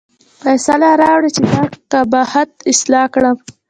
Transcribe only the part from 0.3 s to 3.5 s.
فیصله راوړه چې دغه قباحت اصلاح کړم.